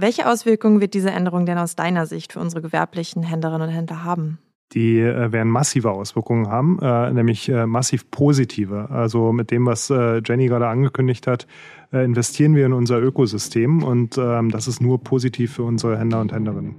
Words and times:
Welche 0.00 0.30
Auswirkungen 0.30 0.80
wird 0.80 0.94
diese 0.94 1.10
Änderung 1.10 1.44
denn 1.44 1.58
aus 1.58 1.74
deiner 1.74 2.06
Sicht 2.06 2.32
für 2.32 2.38
unsere 2.38 2.62
gewerblichen 2.62 3.24
Händlerinnen 3.24 3.68
und 3.68 3.74
Händler 3.74 4.04
haben? 4.04 4.38
die 4.74 5.00
äh, 5.00 5.32
werden 5.32 5.50
massive 5.50 5.90
Auswirkungen 5.90 6.48
haben, 6.48 6.78
äh, 6.82 7.10
nämlich 7.10 7.48
äh, 7.48 7.66
massiv 7.66 8.10
positive. 8.10 8.90
Also 8.90 9.32
mit 9.32 9.50
dem, 9.50 9.64
was 9.64 9.88
Jenny 9.88 10.46
gerade 10.46 10.68
angekündigt 10.68 11.26
hat, 11.26 11.46
investieren 11.90 12.54
wir 12.54 12.66
in 12.66 12.74
unser 12.74 13.00
Ökosystem 13.00 13.82
und 13.82 14.18
ähm, 14.18 14.50
das 14.50 14.68
ist 14.68 14.82
nur 14.82 15.02
positiv 15.02 15.54
für 15.54 15.62
unsere 15.62 15.98
Händler 15.98 16.20
und 16.20 16.34
Händlerinnen. 16.34 16.74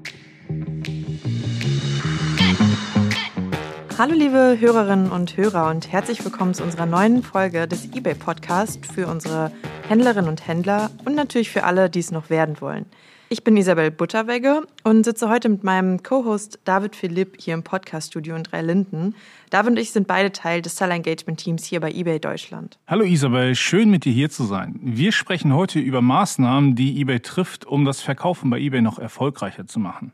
Hallo 3.99 4.13
liebe 4.13 4.55
Hörerinnen 4.57 5.11
und 5.11 5.35
Hörer 5.35 5.69
und 5.69 5.91
herzlich 5.91 6.23
willkommen 6.23 6.53
zu 6.53 6.63
unserer 6.63 6.85
neuen 6.85 7.21
Folge 7.21 7.67
des 7.67 7.93
eBay 7.93 8.15
Podcast 8.15 8.85
für 8.85 9.07
unsere 9.07 9.51
Händlerinnen 9.89 10.29
und 10.29 10.47
Händler 10.47 10.89
und 11.03 11.15
natürlich 11.15 11.49
für 11.49 11.65
alle, 11.65 11.89
die 11.89 11.99
es 11.99 12.09
noch 12.09 12.29
werden 12.29 12.61
wollen. 12.61 12.85
Ich 13.27 13.43
bin 13.43 13.57
Isabel 13.57 13.91
Butterwegge 13.91 14.65
und 14.85 15.03
sitze 15.03 15.27
heute 15.27 15.49
mit 15.49 15.65
meinem 15.65 16.01
Co-Host 16.01 16.59
David 16.63 16.95
Philipp 16.95 17.41
hier 17.41 17.53
im 17.53 17.63
Podcaststudio 17.63 18.37
in 18.37 18.43
Dreilinden. 18.43 19.15
David 19.49 19.71
und 19.71 19.79
ich 19.79 19.91
sind 19.91 20.07
beide 20.07 20.31
Teil 20.31 20.61
des 20.61 20.77
Seller 20.77 20.95
Engagement 20.95 21.37
Teams 21.37 21.65
hier 21.65 21.81
bei 21.81 21.91
eBay 21.91 22.21
Deutschland. 22.21 22.79
Hallo 22.87 23.03
Isabel, 23.03 23.53
schön 23.53 23.89
mit 23.89 24.05
dir 24.05 24.13
hier 24.13 24.29
zu 24.29 24.45
sein. 24.45 24.79
Wir 24.81 25.11
sprechen 25.11 25.53
heute 25.53 25.79
über 25.79 26.01
Maßnahmen, 26.01 26.73
die 26.73 27.01
eBay 27.01 27.19
trifft, 27.19 27.65
um 27.65 27.83
das 27.83 27.99
Verkaufen 27.99 28.49
bei 28.49 28.59
eBay 28.61 28.81
noch 28.81 28.97
erfolgreicher 28.97 29.67
zu 29.67 29.81
machen. 29.81 30.13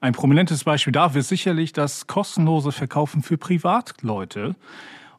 Ein 0.00 0.12
prominentes 0.12 0.64
Beispiel 0.64 0.92
dafür 0.92 1.20
ist 1.20 1.28
sicherlich 1.28 1.72
das 1.72 2.06
kostenlose 2.06 2.72
Verkaufen 2.72 3.22
für 3.22 3.38
Privatleute. 3.38 4.54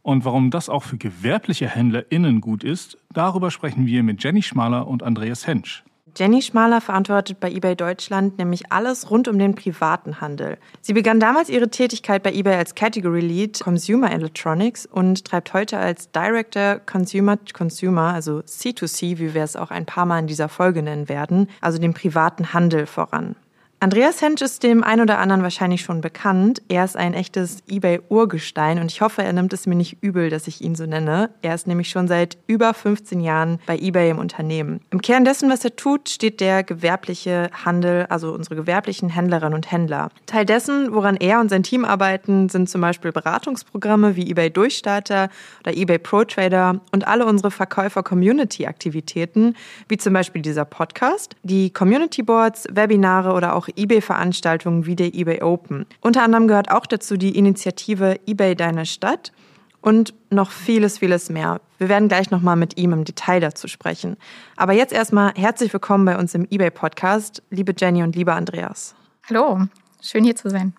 Und 0.04 0.24
warum 0.24 0.52
das 0.52 0.70
auch 0.70 0.84
für 0.84 0.98
gewerbliche 0.98 1.68
HändlerInnen 1.68 2.40
gut 2.40 2.64
ist, 2.64 2.98
darüber 3.12 3.52
sprechen 3.52 3.86
wir 3.86 4.04
mit 4.04 4.24
Jenny 4.24 4.42
Schmaler 4.42 4.88
und 4.88 5.04
Andreas 5.04 5.48
Hensch. 5.48 5.84
Jenny 6.18 6.42
Schmaler 6.42 6.82
verantwortet 6.82 7.40
bei 7.40 7.52
eBay 7.52 7.76
Deutschland 7.76 8.40
nämlich 8.40 8.72
alles 8.72 9.12
rund 9.12 9.28
um 9.28 9.38
den 9.38 9.54
privaten 9.54 10.20
Handel. 10.20 10.58
Sie 10.82 10.94
begann 10.94 11.20
damals 11.20 11.50
ihre 11.50 11.70
Tätigkeit 11.70 12.24
bei 12.24 12.34
eBay 12.34 12.56
als 12.56 12.74
Category 12.74 13.20
Lead 13.20 13.60
Consumer 13.60 14.12
Electronics 14.12 14.88
und 14.88 15.26
treibt 15.26 15.54
heute 15.54 15.78
als 15.78 16.10
Director 16.12 16.80
Consumer 16.80 17.38
to 17.38 17.54
Consumer, 17.54 18.14
also 18.14 18.40
C2C, 18.40 19.20
wie 19.20 19.36
wir 19.36 19.44
es 19.44 19.56
auch 19.56 19.70
ein 19.70 19.86
paar 19.86 20.08
Mal 20.08 20.20
in 20.20 20.28
dieser 20.28 20.50
Folge 20.50 20.82
nennen 20.82 21.08
werden, 21.08 21.50
also 21.62 21.78
den 21.78 21.94
privaten 21.94 22.54
Handel 22.54 22.88
voran. 22.88 23.36
Andreas 23.80 24.24
Hensch 24.24 24.42
ist 24.42 24.64
dem 24.64 24.84
ein 24.84 25.02
oder 25.02 25.20
anderen 25.20 25.44
wahrscheinlich 25.44 25.82
schon 25.82 26.02
bekannt. 26.02 26.64
Er 26.68 26.84
ist 26.84 26.98
ein 26.98 27.14
echtes 27.14 27.60
eBay-Urgestein 27.70 28.80
und 28.80 28.92
ich 28.92 29.02
hoffe, 29.02 29.22
er 29.22 29.34
nimmt 29.34 29.54
es 29.54 29.68
mir 29.68 29.76
nicht 29.76 29.98
übel, 30.02 30.32
dass 30.32 30.48
ich 30.48 30.62
ihn 30.62 30.74
so 30.74 30.88
nenne. 30.88 31.30
Er 31.44 31.54
ist 31.54 31.68
nämlich 31.68 31.90
schon 31.90 32.08
seit 32.08 32.40
über 32.48 32.74
15 32.74 33.20
Jahren 33.20 33.60
bei 33.68 33.78
eBay 33.78 34.10
im 34.10 34.18
Unternehmen. 34.18 34.82
Im 34.90 35.04
Kern 35.04 35.26
dessen, 35.26 35.52
was 35.52 35.64
er 35.64 35.76
tut, 35.76 36.10
steht 36.10 36.42
der 36.42 36.64
gewerbliche 36.64 37.52
Handel, 37.66 38.08
also 38.10 38.34
unsere 38.34 38.56
gewerblichen 38.56 39.10
Händlerinnen 39.10 39.54
und 39.54 39.72
Händler. 39.72 40.10
Teil 40.26 40.46
dessen, 40.46 40.96
woran 40.96 41.16
er 41.16 41.40
und 41.40 41.50
sein 41.50 41.62
Team 41.62 41.86
arbeiten, 41.86 42.50
sind 42.50 42.72
zum 42.72 42.82
Beispiel 42.82 43.12
Beratungsprogramme 43.12 44.16
wie 44.16 44.32
eBay 44.32 44.50
Durchstarter 44.50 45.30
oder 45.62 45.78
eBay 45.78 46.00
Pro 46.00 46.24
Trader 46.24 46.82
und 46.92 47.08
alle 47.08 47.28
unsere 47.28 47.52
Verkäufer-Community-Aktivitäten, 47.52 49.56
wie 49.88 49.98
zum 49.98 50.14
Beispiel 50.14 50.42
dieser 50.42 50.66
Podcast, 50.66 51.36
die 51.44 51.72
Community 51.72 52.24
Boards, 52.24 52.66
Webinare 52.72 53.34
oder 53.34 53.56
auch 53.56 53.67
eBay-Veranstaltungen 53.76 54.86
wie 54.86 54.96
der 54.96 55.14
eBay 55.14 55.42
Open. 55.42 55.86
Unter 56.02 56.24
anderem 56.24 56.48
gehört 56.48 56.72
auch 56.72 56.86
dazu 56.86 57.18
die 57.18 57.38
Initiative 57.38 58.20
eBay 58.26 58.56
Deine 58.56 58.86
Stadt 58.86 59.32
und 59.82 60.14
noch 60.30 60.52
vieles, 60.52 60.98
vieles 60.98 61.30
mehr. 61.30 61.62
Wir 61.78 61.90
werden 61.90 62.08
gleich 62.08 62.32
nochmal 62.32 62.56
mit 62.56 62.78
ihm 62.78 62.94
im 62.94 63.06
Detail 63.06 63.40
dazu 63.40 63.68
sprechen. 63.68 64.18
Aber 64.56 64.74
jetzt 64.74 64.94
erstmal 64.94 65.34
herzlich 65.36 65.72
willkommen 65.72 66.06
bei 66.06 66.18
uns 66.18 66.34
im 66.36 66.48
eBay-Podcast, 66.50 67.44
liebe 67.50 67.74
Jenny 67.78 68.04
und 68.04 68.16
lieber 68.16 68.36
Andreas. 68.36 68.96
Hallo, 69.30 69.68
schön 70.02 70.24
hier 70.24 70.36
zu 70.36 70.50
sein. 70.50 70.74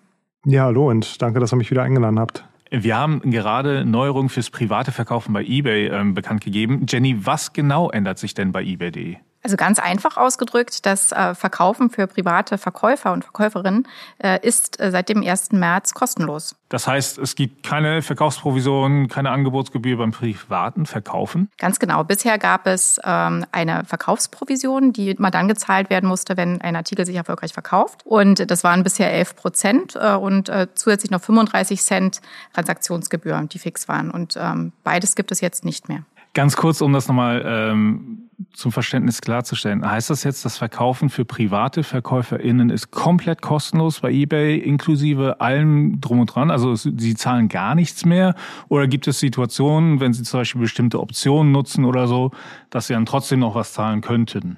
Ja, 0.45 0.63
hallo 0.65 0.89
und 0.89 1.21
danke, 1.21 1.39
dass 1.39 1.53
ihr 1.53 1.57
mich 1.57 1.71
wieder 1.71 1.83
eingeladen 1.83 2.19
habt. 2.19 2.43
Wir 2.71 2.97
haben 2.97 3.21
gerade 3.21 3.83
Neuerungen 3.83 4.29
fürs 4.29 4.51
private 4.51 4.91
Verkaufen 4.91 5.33
bei 5.33 5.43
eBay 5.43 5.87
ähm, 5.87 6.13
bekannt 6.13 6.43
gegeben. 6.43 6.85
Jenny, 6.87 7.25
was 7.25 7.53
genau 7.53 7.89
ändert 7.89 8.19
sich 8.19 8.35
denn 8.35 8.51
bei 8.51 8.63
eBay.de? 8.63 9.17
Also 9.41 9.55
ganz 9.55 9.79
einfach 9.79 10.17
ausgedrückt, 10.17 10.85
das 10.85 11.13
äh, 11.13 11.33
Verkaufen 11.33 11.89
für 11.89 12.07
private 12.07 12.57
Verkäufer 12.57 13.13
und 13.13 13.23
Verkäuferinnen 13.23 13.87
äh, 14.21 14.45
ist 14.45 14.81
äh, 14.81 14.91
seit 14.91 15.07
dem 15.07 15.25
1. 15.25 15.53
März 15.53 15.93
kostenlos. 15.93 16.55
Das 16.67 16.87
heißt, 16.87 17.17
es 17.19 17.35
gibt 17.35 17.65
keine 17.65 18.01
Verkaufsprovision, 18.01 19.07
keine 19.07 19.31
Angebotsgebühr 19.31 19.97
beim 19.97 20.11
privaten 20.11 20.85
Verkaufen? 20.85 21.49
Ganz 21.57 21.79
genau. 21.79 22.03
Bisher 22.03 22.37
gab 22.37 22.67
es 22.67 22.99
ähm, 23.05 23.45
eine 23.53 23.85
Verkaufsprovision, 23.85 24.91
die 24.91 25.11
immer 25.11 25.31
dann 25.31 25.47
gezahlt 25.47 25.89
werden 25.89 26.09
musste, 26.09 26.35
wenn 26.35 26.59
ein 26.61 26.75
Artikel 26.75 27.05
sich 27.05 27.15
erfolgreich 27.15 27.53
verkauft. 27.53 28.05
Und 28.05 28.51
das 28.51 28.65
waren 28.65 28.83
bisher 28.83 29.11
11 29.11 29.35
Prozent 29.35 29.95
und 29.95 30.51
zusätzlich 30.75 31.11
noch 31.11 31.21
35 31.21 31.81
Cent 31.81 32.21
Transaktionsgebühr, 32.53 33.41
die 33.51 33.59
fix 33.59 33.87
waren. 33.87 34.11
Und 34.11 34.37
ähm, 34.37 34.73
beides 34.83 35.15
gibt 35.15 35.31
es 35.31 35.41
jetzt 35.41 35.65
nicht 35.65 35.89
mehr. 35.89 36.03
Ganz 36.33 36.55
kurz, 36.55 36.81
um 36.81 36.93
das 36.93 37.07
nochmal 37.07 37.43
ähm, 37.45 38.29
zum 38.53 38.71
Verständnis 38.71 39.21
klarzustellen. 39.21 39.89
Heißt 39.89 40.09
das 40.09 40.23
jetzt, 40.23 40.45
das 40.45 40.57
Verkaufen 40.57 41.09
für 41.09 41.25
private 41.25 41.83
VerkäuferInnen 41.83 42.69
ist 42.69 42.91
komplett 42.91 43.41
kostenlos 43.41 43.99
bei 43.99 44.11
eBay, 44.11 44.57
inklusive 44.57 45.41
allem 45.41 45.99
drum 45.99 46.19
und 46.21 46.27
dran? 46.33 46.51
Also 46.51 46.75
sie 46.75 47.15
zahlen 47.15 47.49
gar 47.49 47.75
nichts 47.75 48.05
mehr? 48.05 48.35
Oder 48.69 48.87
gibt 48.87 49.07
es 49.07 49.19
Situationen, 49.19 49.99
wenn 49.99 50.13
sie 50.13 50.23
zum 50.23 50.41
Beispiel 50.41 50.61
bestimmte 50.61 50.99
Optionen 50.99 51.51
nutzen 51.51 51.83
oder 51.83 52.07
so, 52.07 52.31
dass 52.69 52.87
sie 52.87 52.93
dann 52.93 53.05
trotzdem 53.05 53.39
noch 53.39 53.55
was 53.55 53.73
zahlen 53.73 54.01
könnten? 54.01 54.57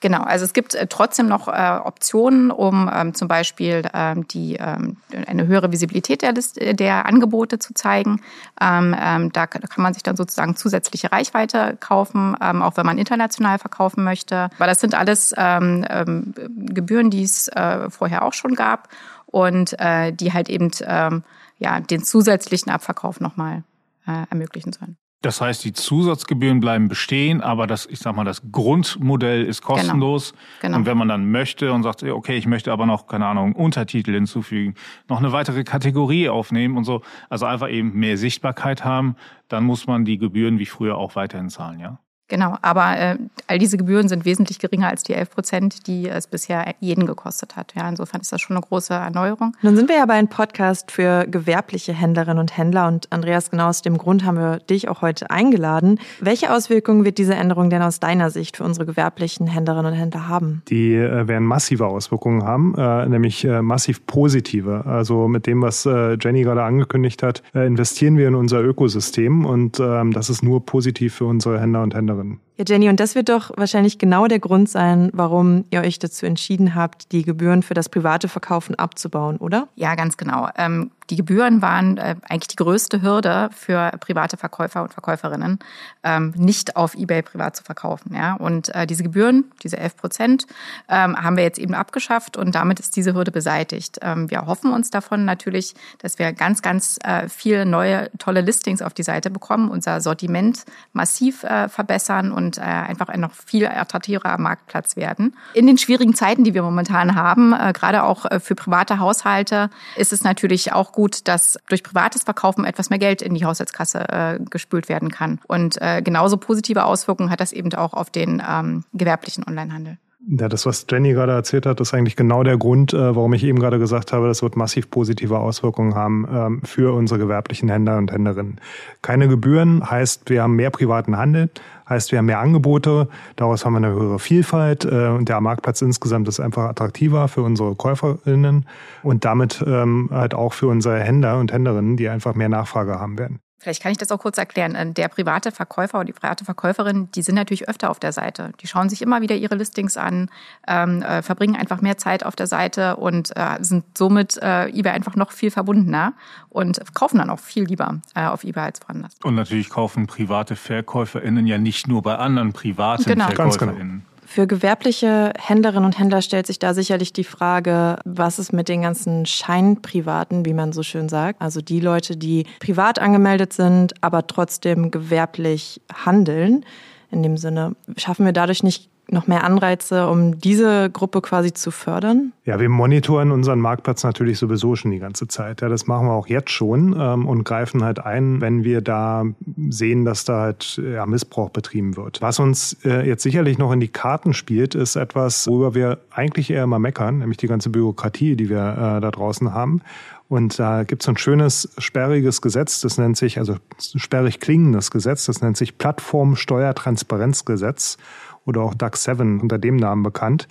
Genau, 0.00 0.22
also 0.22 0.46
es 0.46 0.54
gibt 0.54 0.74
äh, 0.74 0.86
trotzdem 0.86 1.28
noch 1.28 1.46
äh, 1.46 1.78
Optionen, 1.84 2.50
um 2.50 2.90
ähm, 2.92 3.12
zum 3.12 3.28
Beispiel 3.28 3.82
ähm, 3.92 4.26
die, 4.28 4.56
ähm, 4.56 4.96
eine 5.26 5.46
höhere 5.46 5.72
Visibilität 5.72 6.22
der, 6.22 6.32
List, 6.32 6.58
der 6.58 7.04
Angebote 7.04 7.58
zu 7.58 7.74
zeigen. 7.74 8.22
Ähm, 8.60 8.96
ähm, 8.98 9.30
da, 9.32 9.46
da 9.46 9.58
kann 9.66 9.82
man 9.82 9.92
sich 9.92 10.02
dann 10.02 10.16
sozusagen 10.16 10.56
zusätzliche 10.56 11.12
Reichweite 11.12 11.76
kaufen, 11.80 12.34
ähm, 12.40 12.62
auch 12.62 12.78
wenn 12.78 12.86
man 12.86 12.96
international 12.96 13.58
verkaufen 13.58 14.02
möchte. 14.02 14.48
Weil 14.56 14.68
das 14.68 14.80
sind 14.80 14.94
alles 14.94 15.34
ähm, 15.36 15.84
ähm, 15.90 16.34
Gebühren, 16.56 17.10
die 17.10 17.22
es 17.22 17.48
äh, 17.48 17.90
vorher 17.90 18.24
auch 18.24 18.32
schon 18.32 18.54
gab 18.54 18.88
und 19.26 19.78
äh, 19.78 20.12
die 20.12 20.32
halt 20.32 20.48
eben 20.48 20.70
ähm, 20.82 21.24
ja, 21.58 21.78
den 21.78 22.02
zusätzlichen 22.02 22.72
Abverkauf 22.72 23.20
nochmal 23.20 23.64
äh, 24.06 24.24
ermöglichen 24.30 24.72
sollen. 24.72 24.96
Das 25.22 25.42
heißt, 25.42 25.64
die 25.64 25.74
Zusatzgebühren 25.74 26.60
bleiben 26.60 26.88
bestehen, 26.88 27.42
aber 27.42 27.66
das, 27.66 27.84
ich 27.84 27.98
sag 27.98 28.16
mal, 28.16 28.24
das 28.24 28.50
Grundmodell 28.50 29.44
ist 29.44 29.60
genau. 29.60 29.74
kostenlos. 29.74 30.32
Genau. 30.32 30.40
Genau. 30.62 30.76
Und 30.78 30.86
wenn 30.86 30.96
man 30.96 31.08
dann 31.08 31.30
möchte 31.30 31.72
und 31.72 31.82
sagt, 31.82 32.02
okay, 32.02 32.36
ich 32.36 32.46
möchte 32.46 32.72
aber 32.72 32.86
noch, 32.86 33.06
keine 33.06 33.26
Ahnung, 33.26 33.54
Untertitel 33.54 34.14
hinzufügen, 34.14 34.74
noch 35.08 35.18
eine 35.18 35.32
weitere 35.32 35.62
Kategorie 35.64 36.30
aufnehmen 36.30 36.78
und 36.78 36.84
so, 36.84 37.02
also 37.28 37.44
einfach 37.44 37.68
eben 37.68 37.92
mehr 37.92 38.16
Sichtbarkeit 38.16 38.84
haben, 38.84 39.16
dann 39.48 39.64
muss 39.64 39.86
man 39.86 40.04
die 40.04 40.16
Gebühren 40.16 40.58
wie 40.58 40.66
früher 40.66 40.96
auch 40.96 41.16
weiterhin 41.16 41.50
zahlen, 41.50 41.80
ja? 41.80 41.98
Genau, 42.30 42.56
aber 42.62 42.96
äh, 42.96 43.16
all 43.48 43.58
diese 43.58 43.76
Gebühren 43.76 44.08
sind 44.08 44.24
wesentlich 44.24 44.60
geringer 44.60 44.88
als 44.88 45.02
die 45.02 45.14
11 45.14 45.30
Prozent, 45.30 45.86
die 45.88 46.08
es 46.08 46.28
bisher 46.28 46.64
jeden 46.78 47.04
gekostet 47.04 47.56
hat. 47.56 47.74
Ja, 47.76 47.88
insofern 47.88 48.20
ist 48.20 48.32
das 48.32 48.40
schon 48.40 48.56
eine 48.56 48.64
große 48.64 48.94
Erneuerung. 48.94 49.56
Nun 49.62 49.74
sind 49.74 49.88
wir 49.88 49.96
ja 49.96 50.06
bei 50.06 50.14
einem 50.14 50.28
Podcast 50.28 50.92
für 50.92 51.26
gewerbliche 51.26 51.92
Händlerinnen 51.92 52.38
und 52.38 52.56
Händler 52.56 52.86
und 52.86 53.10
Andreas, 53.10 53.50
genau 53.50 53.68
aus 53.68 53.82
dem 53.82 53.98
Grund 53.98 54.24
haben 54.24 54.38
wir 54.38 54.58
dich 54.58 54.88
auch 54.88 55.02
heute 55.02 55.28
eingeladen. 55.30 55.98
Welche 56.20 56.54
Auswirkungen 56.54 57.04
wird 57.04 57.18
diese 57.18 57.34
Änderung 57.34 57.68
denn 57.68 57.82
aus 57.82 57.98
deiner 57.98 58.30
Sicht 58.30 58.56
für 58.56 58.62
unsere 58.62 58.86
gewerblichen 58.86 59.48
Händlerinnen 59.48 59.92
und 59.92 59.98
Händler 59.98 60.28
haben? 60.28 60.62
Die 60.68 60.94
äh, 60.94 61.26
werden 61.26 61.44
massive 61.44 61.86
Auswirkungen 61.86 62.44
haben, 62.44 62.76
äh, 62.78 63.08
nämlich 63.08 63.44
äh, 63.44 63.60
massiv 63.60 64.06
positive. 64.06 64.86
Also 64.86 65.26
mit 65.26 65.48
dem, 65.48 65.62
was 65.62 65.84
äh, 65.84 66.16
Jenny 66.20 66.42
gerade 66.42 66.62
angekündigt 66.62 67.24
hat, 67.24 67.42
äh, 67.56 67.66
investieren 67.66 68.16
wir 68.16 68.28
in 68.28 68.36
unser 68.36 68.62
Ökosystem 68.62 69.44
und 69.44 69.80
ähm, 69.80 70.12
das 70.12 70.30
ist 70.30 70.44
nur 70.44 70.64
positiv 70.64 71.16
für 71.16 71.24
unsere 71.24 71.60
Händler 71.60 71.82
und 71.82 71.92
Händlerinnen 71.92 72.19
anderen. 72.20 72.40
Ja, 72.56 72.64
Jenny, 72.68 72.88
und 72.88 73.00
das 73.00 73.14
wird 73.14 73.28
doch 73.28 73.50
wahrscheinlich 73.56 73.98
genau 73.98 74.26
der 74.26 74.38
Grund 74.38 74.68
sein, 74.68 75.10
warum 75.12 75.64
ihr 75.70 75.80
euch 75.80 75.98
dazu 75.98 76.26
entschieden 76.26 76.74
habt, 76.74 77.12
die 77.12 77.22
Gebühren 77.22 77.62
für 77.62 77.74
das 77.74 77.88
private 77.88 78.28
Verkaufen 78.28 78.74
abzubauen, 78.74 79.38
oder? 79.38 79.68
Ja, 79.76 79.94
ganz 79.94 80.16
genau. 80.16 80.48
Ähm, 80.56 80.90
die 81.10 81.16
Gebühren 81.16 81.62
waren 81.62 81.96
äh, 81.96 82.16
eigentlich 82.28 82.48
die 82.48 82.56
größte 82.56 83.02
Hürde 83.02 83.50
für 83.52 83.92
private 84.00 84.36
Verkäufer 84.36 84.82
und 84.82 84.92
Verkäuferinnen, 84.92 85.58
ähm, 86.02 86.34
nicht 86.36 86.76
auf 86.76 86.94
eBay 86.94 87.22
privat 87.22 87.56
zu 87.56 87.64
verkaufen. 87.64 88.14
Ja? 88.14 88.34
Und 88.34 88.74
äh, 88.74 88.86
diese 88.86 89.02
Gebühren, 89.02 89.50
diese 89.62 89.78
11 89.78 89.96
Prozent, 89.96 90.46
ähm, 90.88 91.16
haben 91.16 91.36
wir 91.36 91.44
jetzt 91.44 91.58
eben 91.58 91.74
abgeschafft 91.74 92.36
und 92.36 92.54
damit 92.54 92.80
ist 92.80 92.96
diese 92.96 93.14
Hürde 93.14 93.30
beseitigt. 93.30 94.00
wir 94.00 94.46
hoffen 94.46 94.72
uns 94.72 94.90
davon 94.90 95.24
natürlich, 95.24 95.74
dass 95.98 96.18
wir 96.18 96.32
ganz, 96.32 96.62
ganz 96.62 96.98
äh, 97.04 97.28
viele 97.28 97.64
neue, 97.66 98.10
tolle 98.18 98.40
Listings 98.40 98.82
auf 98.82 98.94
die 98.94 99.02
Seite 99.02 99.30
bekommen, 99.30 99.70
unser 99.70 100.00
Sortiment 100.00 100.64
massiv 100.92 101.40
verbessern 101.40 102.32
und 102.32 102.50
und 102.50 102.58
äh, 102.58 102.62
einfach 102.62 103.08
ein 103.08 103.20
noch 103.20 103.32
viel 103.32 103.66
attraktiverer 103.66 104.38
Marktplatz 104.38 104.96
werden. 104.96 105.36
In 105.54 105.66
den 105.66 105.78
schwierigen 105.78 106.14
Zeiten, 106.14 106.42
die 106.42 106.54
wir 106.54 106.62
momentan 106.62 107.14
haben, 107.14 107.52
äh, 107.52 107.72
gerade 107.72 108.02
auch 108.02 108.24
äh, 108.24 108.40
für 108.40 108.54
private 108.54 108.98
Haushalte, 108.98 109.70
ist 109.96 110.12
es 110.12 110.24
natürlich 110.24 110.72
auch 110.72 110.92
gut, 110.92 110.99
dass 111.08 111.58
durch 111.68 111.82
privates 111.82 112.22
Verkaufen 112.24 112.64
etwas 112.64 112.90
mehr 112.90 112.98
Geld 112.98 113.22
in 113.22 113.34
die 113.34 113.44
Haushaltskasse 113.44 114.08
äh, 114.08 114.38
gespült 114.50 114.88
werden 114.88 115.10
kann. 115.10 115.40
Und 115.46 115.80
äh, 115.80 116.02
genauso 116.02 116.36
positive 116.36 116.84
Auswirkungen 116.84 117.30
hat 117.30 117.40
das 117.40 117.52
eben 117.52 117.72
auch 117.74 117.94
auf 117.94 118.10
den 118.10 118.42
ähm, 118.46 118.84
gewerblichen 118.92 119.44
Onlinehandel. 119.46 119.98
Ja, 120.28 120.50
das, 120.50 120.66
was 120.66 120.86
Jenny 120.88 121.12
gerade 121.12 121.32
erzählt 121.32 121.64
hat, 121.64 121.80
ist 121.80 121.94
eigentlich 121.94 122.14
genau 122.14 122.42
der 122.42 122.58
Grund, 122.58 122.92
äh, 122.92 123.16
warum 123.16 123.32
ich 123.32 123.42
eben 123.42 123.58
gerade 123.58 123.78
gesagt 123.78 124.12
habe, 124.12 124.28
das 124.28 124.42
wird 124.42 124.54
massiv 124.54 124.90
positive 124.90 125.38
Auswirkungen 125.38 125.94
haben 125.94 126.28
ähm, 126.30 126.60
für 126.62 126.94
unsere 126.94 127.18
gewerblichen 127.18 127.70
Händler 127.70 127.96
und 127.96 128.12
Händlerinnen. 128.12 128.60
Keine 129.00 129.28
Gebühren 129.28 129.90
heißt, 129.90 130.28
wir 130.28 130.42
haben 130.42 130.56
mehr 130.56 130.68
privaten 130.70 131.16
Handel, 131.16 131.48
heißt, 131.88 132.12
wir 132.12 132.18
haben 132.18 132.26
mehr 132.26 132.38
Angebote, 132.38 133.08
daraus 133.36 133.64
haben 133.64 133.72
wir 133.72 133.78
eine 133.78 133.92
höhere 133.92 134.18
Vielfalt 134.18 134.84
äh, 134.84 135.08
und 135.08 135.30
der 135.30 135.40
Marktplatz 135.40 135.80
insgesamt 135.80 136.28
ist 136.28 136.38
einfach 136.38 136.64
attraktiver 136.64 137.26
für 137.28 137.42
unsere 137.42 137.74
KäuferInnen 137.74 138.66
und 139.02 139.24
damit 139.24 139.64
ähm, 139.66 140.10
halt 140.12 140.34
auch 140.34 140.52
für 140.52 140.68
unsere 140.68 141.00
Händler 141.00 141.38
und 141.40 141.50
Händlerinnen, 141.50 141.96
die 141.96 142.10
einfach 142.10 142.34
mehr 142.34 142.50
Nachfrage 142.50 143.00
haben 143.00 143.18
werden. 143.18 143.40
Vielleicht 143.60 143.82
kann 143.82 143.92
ich 143.92 143.98
das 143.98 144.10
auch 144.10 144.18
kurz 144.18 144.38
erklären. 144.38 144.74
Äh, 144.74 144.92
der 144.92 145.08
private 145.08 145.52
Verkäufer 145.52 145.98
oder 145.98 146.06
die 146.06 146.12
private 146.12 146.44
Verkäuferin, 146.44 147.10
die 147.12 147.22
sind 147.22 147.34
natürlich 147.34 147.68
öfter 147.68 147.90
auf 147.90 148.00
der 148.00 148.12
Seite. 148.12 148.52
Die 148.60 148.66
schauen 148.66 148.88
sich 148.88 149.02
immer 149.02 149.20
wieder 149.20 149.36
ihre 149.36 149.54
Listings 149.54 149.96
an, 149.96 150.30
ähm, 150.66 151.02
äh, 151.02 151.22
verbringen 151.22 151.56
einfach 151.56 151.82
mehr 151.82 151.98
Zeit 151.98 152.24
auf 152.24 152.34
der 152.34 152.46
Seite 152.46 152.96
und 152.96 153.36
äh, 153.36 153.58
sind 153.60 153.84
somit 153.96 154.38
äh, 154.38 154.68
eBay 154.68 154.92
einfach 154.92 155.14
noch 155.14 155.30
viel 155.30 155.50
verbundener 155.50 156.14
und 156.48 156.80
kaufen 156.94 157.18
dann 157.18 157.28
auch 157.30 157.38
viel 157.38 157.64
lieber 157.64 158.00
äh, 158.14 158.24
auf 158.24 158.44
eBay 158.44 158.64
als 158.64 158.80
woanders. 158.86 159.12
Und 159.22 159.34
natürlich 159.34 159.68
kaufen 159.68 160.06
private 160.06 160.56
VerkäuferInnen 160.56 161.46
ja 161.46 161.58
nicht 161.58 161.86
nur 161.86 162.02
bei 162.02 162.16
anderen 162.16 162.52
privaten 162.52 163.04
genau. 163.04 163.28
genau. 163.28 164.00
Für 164.32 164.46
gewerbliche 164.46 165.32
Händlerinnen 165.36 165.84
und 165.84 165.98
Händler 165.98 166.22
stellt 166.22 166.46
sich 166.46 166.60
da 166.60 166.72
sicherlich 166.72 167.12
die 167.12 167.24
Frage, 167.24 167.96
was 168.04 168.38
ist 168.38 168.52
mit 168.52 168.68
den 168.68 168.82
ganzen 168.82 169.26
Scheinprivaten, 169.26 170.46
wie 170.46 170.54
man 170.54 170.72
so 170.72 170.84
schön 170.84 171.08
sagt. 171.08 171.42
Also 171.42 171.60
die 171.60 171.80
Leute, 171.80 172.16
die 172.16 172.46
privat 172.60 173.00
angemeldet 173.00 173.52
sind, 173.52 173.92
aber 174.04 174.28
trotzdem 174.28 174.92
gewerblich 174.92 175.80
handeln. 175.92 176.64
In 177.10 177.22
dem 177.22 177.36
Sinne, 177.36 177.74
schaffen 177.96 178.24
wir 178.24 178.32
dadurch 178.32 178.62
nicht 178.62 178.88
noch 179.12 179.26
mehr 179.26 179.44
Anreize, 179.44 180.08
um 180.08 180.38
diese 180.38 180.90
Gruppe 180.90 181.20
quasi 181.20 181.52
zu 181.52 181.70
fördern? 181.70 182.32
Ja, 182.44 182.60
wir 182.60 182.68
monitoren 182.68 183.32
unseren 183.32 183.60
Marktplatz 183.60 184.04
natürlich 184.04 184.38
sowieso 184.38 184.76
schon 184.76 184.90
die 184.90 184.98
ganze 184.98 185.28
Zeit. 185.28 185.60
Ja, 185.60 185.68
das 185.68 185.86
machen 185.86 186.06
wir 186.06 186.12
auch 186.12 186.28
jetzt 186.28 186.50
schon 186.50 186.94
ähm, 186.98 187.26
und 187.26 187.44
greifen 187.44 187.82
halt 187.82 188.04
ein, 188.04 188.40
wenn 188.40 188.64
wir 188.64 188.80
da 188.80 189.24
sehen, 189.68 190.04
dass 190.04 190.24
da 190.24 190.40
halt 190.42 190.80
ja, 190.82 191.06
Missbrauch 191.06 191.50
betrieben 191.50 191.96
wird. 191.96 192.22
Was 192.22 192.38
uns 192.38 192.76
äh, 192.84 193.06
jetzt 193.06 193.22
sicherlich 193.22 193.58
noch 193.58 193.72
in 193.72 193.80
die 193.80 193.88
Karten 193.88 194.32
spielt, 194.32 194.74
ist 194.74 194.96
etwas, 194.96 195.46
worüber 195.46 195.74
wir 195.74 195.98
eigentlich 196.10 196.50
eher 196.50 196.64
immer 196.64 196.78
meckern, 196.78 197.18
nämlich 197.18 197.38
die 197.38 197.48
ganze 197.48 197.70
Bürokratie, 197.70 198.36
die 198.36 198.48
wir 198.48 198.58
äh, 198.58 199.00
da 199.00 199.10
draußen 199.10 199.52
haben. 199.52 199.82
Und 200.30 200.58
da 200.60 200.84
gibt 200.84 201.02
es 201.02 201.08
ein 201.08 201.16
schönes, 201.16 201.68
sperriges 201.78 202.40
Gesetz, 202.40 202.80
das 202.80 202.98
nennt 202.98 203.16
sich, 203.16 203.38
also 203.38 203.56
sperrig 203.78 204.38
klingendes 204.38 204.92
Gesetz, 204.92 205.26
das 205.26 205.42
nennt 205.42 205.56
sich 205.56 205.76
Plattformsteuertransparenzgesetz 205.76 207.98
oder 208.44 208.60
auch 208.62 208.74
DAX 208.74 209.02
7 209.02 209.40
unter 209.40 209.58
dem 209.58 209.74
Namen 209.74 210.04
bekannt. 210.04 210.46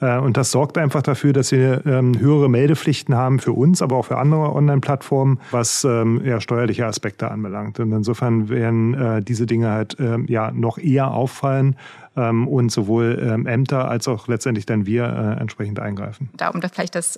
Äh, 0.00 0.16
und 0.18 0.38
das 0.38 0.50
sorgt 0.50 0.78
einfach 0.78 1.02
dafür, 1.02 1.34
dass 1.34 1.52
wir 1.52 1.84
ähm, 1.84 2.18
höhere 2.18 2.48
Meldepflichten 2.48 3.14
haben 3.14 3.38
für 3.38 3.52
uns, 3.52 3.82
aber 3.82 3.96
auch 3.96 4.06
für 4.06 4.16
andere 4.16 4.54
Online-Plattformen, 4.54 5.40
was 5.50 5.84
ähm, 5.84 6.22
ja, 6.24 6.40
steuerliche 6.40 6.86
Aspekte 6.86 7.30
anbelangt. 7.30 7.78
Und 7.80 7.92
insofern 7.92 8.48
werden 8.48 8.94
äh, 8.94 9.22
diese 9.22 9.44
Dinge 9.44 9.70
halt 9.70 9.98
ähm, 10.00 10.24
ja 10.26 10.50
noch 10.52 10.78
eher 10.78 11.12
auffallen 11.12 11.76
und 12.16 12.72
sowohl 12.72 13.44
Ämter 13.46 13.88
als 13.88 14.08
auch 14.08 14.26
letztendlich 14.26 14.66
dann 14.66 14.86
wir 14.86 15.04
äh, 15.04 15.40
entsprechend 15.40 15.78
eingreifen. 15.78 16.30
Da 16.36 16.48
um 16.48 16.60
das 16.60 16.72
vielleicht 16.72 16.96
das 16.96 17.16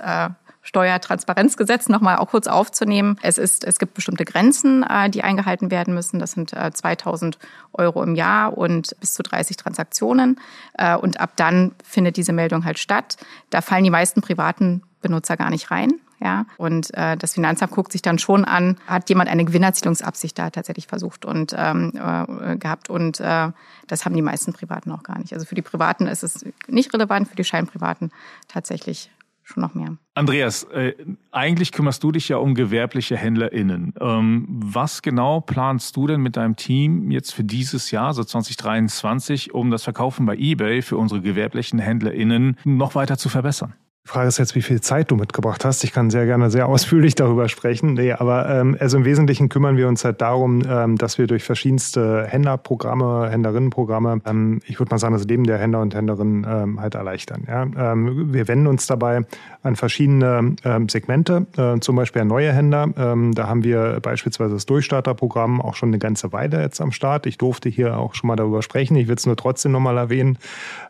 Steuertransparenzgesetz 0.63 1.89
nochmal 1.89 2.17
auch 2.17 2.29
kurz 2.29 2.47
aufzunehmen. 2.47 3.17
Es, 3.23 3.39
ist, 3.39 3.65
es 3.65 3.79
gibt 3.79 3.95
bestimmte 3.95 4.25
Grenzen, 4.25 4.83
äh, 4.83 5.09
die 5.11 5.23
eingehalten 5.23 5.71
werden 5.71 5.95
müssen. 5.95 6.19
Das 6.19 6.33
sind 6.33 6.51
2000 6.51 7.37
äh, 7.37 7.39
Euro 7.73 8.03
im 8.03 8.15
Jahr 8.15 8.57
und 8.57 8.95
bis 9.01 9.15
zu 9.15 9.23
30 9.23 9.57
Transaktionen. 9.57 10.39
Äh, 10.75 10.97
und 10.97 11.21
ab 11.21 11.33
dann 11.37 11.73
findet 11.85 12.17
diese 12.17 12.33
Meldung 12.33 12.65
halt 12.65 12.79
statt. 12.79 13.17
Da 13.51 13.63
fallen 13.63 13.85
die 13.85 13.91
meisten 13.91 14.21
privaten 14.21 14.83
Benutzer 15.01 15.37
gar 15.37 15.51
nicht 15.51 15.71
rein. 15.71 15.93
Ja, 16.23 16.45
und 16.59 16.93
äh, 16.93 17.17
das 17.17 17.33
Finanzamt 17.33 17.73
guckt 17.73 17.93
sich 17.93 18.03
dann 18.03 18.19
schon 18.19 18.45
an, 18.45 18.77
hat 18.87 19.09
jemand 19.09 19.31
eine 19.31 19.47
Gewinnerzielungsabsicht 19.47 20.39
da 20.39 20.51
tatsächlich 20.51 20.87
versucht 20.87 21.25
und 21.25 21.55
ähm, 21.57 21.93
äh, 21.95 22.57
gehabt. 22.57 22.91
Und 22.91 23.21
äh, 23.21 23.49
das 23.87 24.05
haben 24.05 24.15
die 24.15 24.21
meisten 24.21 24.53
Privaten 24.53 24.93
auch 24.93 25.03
gar 25.03 25.19
nicht. 25.19 25.33
Also 25.33 25.47
für 25.47 25.55
die 25.55 25.63
Privaten 25.63 26.07
ist 26.07 26.23
es 26.23 26.45
nicht 26.69 26.93
relevant, 26.93 27.27
für 27.27 27.37
die 27.37 27.45
Scheinprivaten 27.45 28.13
tatsächlich 28.49 29.11
schon 29.51 29.63
noch 29.63 29.75
mehr. 29.75 29.97
Andreas, 30.15 30.65
äh, 30.65 30.95
eigentlich 31.31 31.73
kümmerst 31.73 32.03
du 32.03 32.13
dich 32.13 32.29
ja 32.29 32.37
um 32.37 32.55
gewerbliche 32.55 33.17
HändlerInnen. 33.17 33.95
Ähm, 34.01 34.47
was 34.49 35.03
genau 35.03 35.41
planst 35.41 35.97
du 35.97 36.07
denn 36.07 36.21
mit 36.21 36.37
deinem 36.37 36.57
Team 36.57 37.11
jetzt 37.11 37.33
für 37.33 37.45
dieses 37.45 37.91
Jahr, 37.91 38.15
so 38.15 38.25
2023, 38.25 39.55
um 39.55 39.71
das 39.71 39.85
Verkaufen 39.85 40.27
bei 40.27 40.37
eBay 40.37 40.83
für 40.83 40.97
unsere 40.97 41.21
gewerblichen 41.21 41.79
HändlerInnen 41.79 42.57
noch 42.65 42.95
weiter 42.95 43.19
zu 43.19 43.29
verbessern? 43.29 43.75
Die 44.07 44.09
Frage 44.09 44.29
ist 44.29 44.39
jetzt, 44.39 44.55
wie 44.55 44.63
viel 44.63 44.81
Zeit 44.81 45.11
du 45.11 45.17
mitgebracht 45.17 45.63
hast. 45.63 45.85
Ich 45.85 45.93
kann 45.93 46.09
sehr 46.09 46.25
gerne 46.25 46.51
sehr 46.51 46.67
ausführlich 46.69 47.15
darüber 47.15 47.51
sprechen. 47.51 47.93
Nee, 47.95 48.13
aber 48.13 48.49
ähm, 48.49 48.75
also 48.81 48.97
im 48.97 49.05
Wesentlichen 49.05 49.51
kümmern 49.51 49.77
wir 49.77 49.89
uns 49.89 50.05
halt 50.05 50.23
darum, 50.23 50.63
ähm, 50.67 50.97
dass 50.97 51.19
wir 51.19 51.27
durch 51.27 51.45
verschiedenste 51.45 52.25
Händlerprogramme, 52.27 53.29
Händlerinnenprogramme, 53.31 54.23
ähm, 54.25 54.63
ich 54.67 54.81
würde 54.81 54.91
mal 54.91 54.99
sagen, 54.99 55.13
das 55.13 55.27
Leben 55.27 55.45
der 55.45 55.59
Händler 55.59 55.83
und 55.83 55.95
Händlerinnen 55.95 56.47
ähm, 56.49 56.81
halt 56.81 56.95
erleichtern. 56.95 57.45
Ja? 57.47 57.93
Ähm, 57.93 58.33
wir 58.33 58.49
wenden 58.49 58.69
uns 58.69 58.87
dabei 58.87 59.27
an 59.63 59.77
verschiedene 59.77 60.57
ähm, 60.65 60.89
Segmente, 60.89 61.47
äh, 61.59 61.79
zum 61.81 61.97
Beispiel 61.97 62.23
an 62.23 62.29
neue 62.29 62.53
Händler. 62.53 62.89
Ähm, 62.97 63.35
da 63.35 63.49
haben 63.49 63.65
wir 63.65 64.01
beispielsweise 64.01 64.55
das 64.55 64.65
Durchstarterprogramm 64.65 65.61
auch 65.61 65.75
schon 65.75 65.91
eine 65.91 65.99
ganze 65.99 66.33
Weile 66.33 66.63
jetzt 66.63 66.81
am 66.81 66.91
Start. 66.91 67.27
Ich 67.27 67.37
durfte 67.37 67.69
hier 67.69 67.99
auch 67.99 68.15
schon 68.15 68.29
mal 68.29 68.37
darüber 68.37 68.63
sprechen. 68.63 68.97
Ich 68.97 69.09
will 69.09 69.17
es 69.17 69.27
nur 69.27 69.37
trotzdem 69.37 69.73
nochmal 69.73 69.99
erwähnen, 69.99 70.39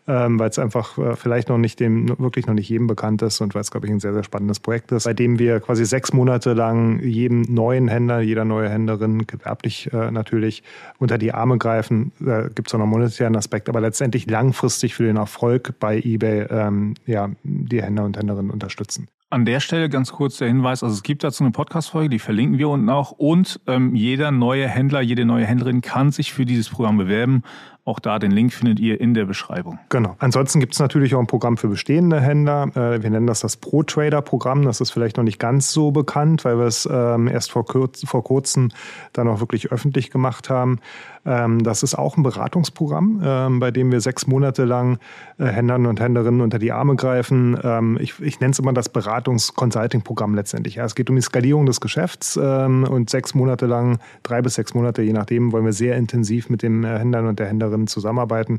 ähm, 0.06 0.38
weil 0.38 0.48
es 0.48 0.60
einfach 0.60 0.96
äh, 0.96 1.16
vielleicht 1.16 1.48
noch 1.48 1.58
nicht 1.58 1.80
dem, 1.80 2.16
wirklich 2.20 2.46
noch 2.46 2.54
nicht 2.54 2.68
jedem 2.68 2.86
bekannt 2.86 2.99
bekannt 3.00 3.22
ist 3.22 3.40
und 3.40 3.54
weil 3.54 3.62
es, 3.62 3.70
glaube 3.70 3.86
ich, 3.86 3.92
ein 3.92 4.00
sehr, 4.00 4.12
sehr 4.12 4.24
spannendes 4.24 4.60
Projekt 4.60 4.92
ist, 4.92 5.04
bei 5.04 5.14
dem 5.14 5.38
wir 5.38 5.60
quasi 5.60 5.86
sechs 5.86 6.12
Monate 6.12 6.52
lang 6.52 7.00
jedem 7.00 7.42
neuen 7.42 7.88
Händler, 7.88 8.20
jeder 8.20 8.44
neue 8.44 8.68
Händlerin, 8.68 9.26
gewerblich 9.26 9.90
äh, 9.92 10.10
natürlich, 10.10 10.62
unter 10.98 11.16
die 11.16 11.32
Arme 11.32 11.56
greifen. 11.56 12.12
Da 12.20 12.48
gibt 12.48 12.68
es 12.68 12.74
auch 12.74 12.78
noch 12.78 12.84
einen 12.84 12.92
monetären 12.92 13.36
Aspekt, 13.36 13.70
aber 13.70 13.80
letztendlich 13.80 14.28
langfristig 14.28 14.94
für 14.94 15.04
den 15.04 15.16
Erfolg 15.16 15.78
bei 15.80 15.98
eBay 15.98 16.46
ähm, 16.50 16.94
ja, 17.06 17.30
die 17.42 17.82
Händler 17.82 18.04
und 18.04 18.18
Händlerinnen 18.18 18.50
unterstützen. 18.50 19.08
An 19.32 19.44
der 19.44 19.60
Stelle 19.60 19.88
ganz 19.88 20.10
kurz 20.10 20.38
der 20.38 20.48
Hinweis, 20.48 20.82
also 20.82 20.92
es 20.92 21.04
gibt 21.04 21.22
dazu 21.22 21.44
eine 21.44 21.52
Podcast-Folge, 21.52 22.08
die 22.08 22.18
verlinken 22.18 22.58
wir 22.58 22.68
unten 22.68 22.90
auch 22.90 23.12
und 23.12 23.60
ähm, 23.68 23.94
jeder 23.94 24.32
neue 24.32 24.66
Händler, 24.66 25.00
jede 25.00 25.24
neue 25.24 25.46
Händlerin 25.46 25.82
kann 25.82 26.10
sich 26.10 26.32
für 26.32 26.44
dieses 26.44 26.68
Programm 26.68 26.98
bewerben. 26.98 27.44
Auch 27.90 27.98
da 27.98 28.20
den 28.20 28.30
Link 28.30 28.52
findet 28.52 28.78
ihr 28.78 29.00
in 29.00 29.14
der 29.14 29.24
Beschreibung. 29.24 29.80
Genau. 29.88 30.14
Ansonsten 30.20 30.60
gibt 30.60 30.74
es 30.74 30.78
natürlich 30.78 31.16
auch 31.16 31.18
ein 31.18 31.26
Programm 31.26 31.56
für 31.56 31.66
bestehende 31.66 32.20
Händler. 32.20 32.68
Äh, 32.76 33.02
wir 33.02 33.10
nennen 33.10 33.26
das 33.26 33.40
das 33.40 33.56
Pro-Trader-Programm. 33.56 34.64
Das 34.64 34.80
ist 34.80 34.92
vielleicht 34.92 35.16
noch 35.16 35.24
nicht 35.24 35.40
ganz 35.40 35.72
so 35.72 35.90
bekannt, 35.90 36.44
weil 36.44 36.56
wir 36.56 36.66
es 36.66 36.88
ähm, 36.88 37.26
erst 37.26 37.50
vor, 37.50 37.66
kurz, 37.66 38.04
vor 38.06 38.22
kurzem 38.22 38.68
dann 39.12 39.26
auch 39.26 39.40
wirklich 39.40 39.72
öffentlich 39.72 40.12
gemacht 40.12 40.50
haben. 40.50 40.78
Ähm, 41.26 41.64
das 41.64 41.82
ist 41.82 41.96
auch 41.96 42.16
ein 42.16 42.22
Beratungsprogramm, 42.22 43.22
ähm, 43.24 43.58
bei 43.58 43.72
dem 43.72 43.90
wir 43.90 44.00
sechs 44.00 44.28
Monate 44.28 44.64
lang 44.64 44.98
äh, 45.38 45.46
Händlern 45.46 45.86
und 45.86 46.00
Händlerinnen 46.00 46.42
unter 46.42 46.60
die 46.60 46.70
Arme 46.70 46.94
greifen. 46.94 47.58
Ich, 47.98 48.20
ich 48.20 48.38
nenne 48.38 48.52
es 48.52 48.58
immer 48.60 48.72
das 48.72 48.88
Beratungs-Consulting-Programm 48.88 50.34
letztendlich. 50.34 50.78
Es 50.78 50.94
geht 50.94 51.10
um 51.10 51.16
die 51.16 51.22
Skalierung 51.22 51.66
des 51.66 51.80
Geschäfts 51.80 52.36
und 52.36 53.10
sechs 53.10 53.34
Monate 53.34 53.66
lang, 53.66 53.98
drei 54.22 54.42
bis 54.42 54.54
sechs 54.54 54.74
Monate, 54.74 55.02
je 55.02 55.12
nachdem, 55.12 55.52
wollen 55.52 55.64
wir 55.64 55.72
sehr 55.72 55.96
intensiv 55.96 56.48
mit 56.50 56.62
den 56.62 56.84
äh, 56.84 56.98
Händlern 56.98 57.26
und 57.26 57.38
der 57.38 57.48
Händlerin 57.48 57.79
Partnerinnen 57.80 57.86
zusammenarbeiten. 57.86 58.58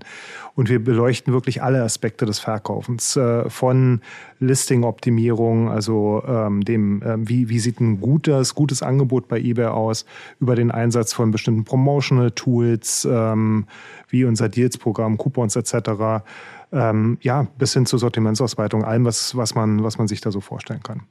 Und 0.55 0.69
wir 0.69 0.83
beleuchten 0.83 1.33
wirklich 1.33 1.61
alle 1.61 1.83
Aspekte 1.83 2.25
des 2.25 2.39
Verkaufens, 2.39 3.15
äh, 3.15 3.49
von 3.49 4.01
Listing-Optimierung, 4.39 5.69
also 5.69 6.23
ähm, 6.27 6.63
dem, 6.63 7.01
äh, 7.01 7.17
wie, 7.19 7.49
wie 7.49 7.59
sieht 7.59 7.79
ein 7.79 8.01
gutes, 8.01 8.55
gutes 8.55 8.83
Angebot 8.83 9.27
bei 9.27 9.39
eBay 9.39 9.67
aus, 9.67 10.05
über 10.39 10.55
den 10.55 10.71
Einsatz 10.71 11.13
von 11.13 11.31
bestimmten 11.31 11.63
Promotional 11.63 12.31
Tools, 12.31 13.07
ähm, 13.09 13.65
wie 14.09 14.25
unser 14.25 14.49
Deals-Programm, 14.49 15.17
Coupons 15.17 15.55
etc. 15.55 16.23
Ähm, 16.71 17.17
ja, 17.21 17.47
bis 17.57 17.73
hin 17.73 17.85
zur 17.85 17.99
Sortimentsausweitung, 17.99 18.83
allem, 18.83 19.05
was, 19.05 19.35
was, 19.35 19.55
man, 19.55 19.83
was 19.83 19.97
man 19.97 20.07
sich 20.07 20.21
da 20.21 20.31
so 20.31 20.41
vorstellen 20.41 20.83
kann. 20.83 21.01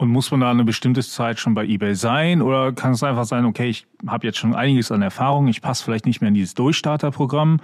Und 0.00 0.08
muss 0.08 0.30
man 0.30 0.40
da 0.40 0.50
eine 0.50 0.64
bestimmte 0.64 1.02
Zeit 1.02 1.38
schon 1.38 1.52
bei 1.52 1.66
eBay 1.66 1.94
sein? 1.94 2.40
Oder 2.40 2.72
kann 2.72 2.92
es 2.92 3.02
einfach 3.02 3.26
sein, 3.26 3.44
okay, 3.44 3.68
ich 3.68 3.86
habe 4.06 4.26
jetzt 4.26 4.38
schon 4.38 4.54
einiges 4.54 4.90
an 4.90 5.02
Erfahrung, 5.02 5.46
ich 5.46 5.60
passe 5.60 5.84
vielleicht 5.84 6.06
nicht 6.06 6.22
mehr 6.22 6.28
in 6.28 6.34
dieses 6.34 6.54
Durchstarterprogramm. 6.54 7.60